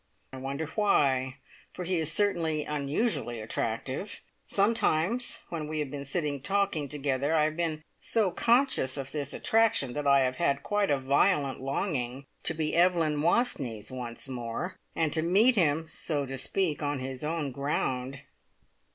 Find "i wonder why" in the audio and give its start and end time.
0.33-1.37